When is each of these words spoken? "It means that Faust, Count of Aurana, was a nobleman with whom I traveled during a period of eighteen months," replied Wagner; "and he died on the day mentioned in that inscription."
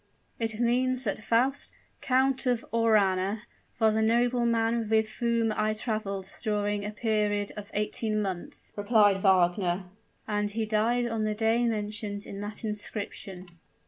"It 0.39 0.59
means 0.59 1.03
that 1.03 1.23
Faust, 1.23 1.71
Count 2.01 2.47
of 2.47 2.65
Aurana, 2.73 3.41
was 3.79 3.95
a 3.95 4.01
nobleman 4.01 4.89
with 4.89 5.07
whom 5.19 5.53
I 5.55 5.75
traveled 5.75 6.31
during 6.41 6.83
a 6.83 6.89
period 6.89 7.51
of 7.55 7.69
eighteen 7.75 8.19
months," 8.19 8.73
replied 8.75 9.21
Wagner; 9.21 9.83
"and 10.27 10.49
he 10.49 10.65
died 10.65 11.05
on 11.05 11.23
the 11.25 11.35
day 11.35 11.67
mentioned 11.67 12.25
in 12.25 12.39
that 12.39 12.63
inscription." 12.65 13.45